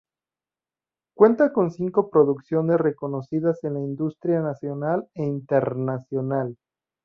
Cuenta 1.15 1.53
con 1.53 1.69
cinco 1.69 2.09
producciones 2.09 2.79
reconocidas 2.79 3.63
en 3.63 3.75
la 3.75 3.81
industria 3.81 4.41
nacional 4.41 5.07
e 5.13 5.25
internacional. 5.25 6.57